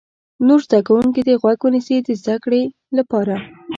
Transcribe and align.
نور 0.47 0.59
زده 0.67 0.79
کوونکي 0.87 1.21
دې 1.27 1.35
غوږ 1.41 1.59
ونیسي 1.63 1.97
د 2.05 2.09
زده 2.21 2.35
کړې 2.43 2.61
لپاره. 2.97 3.35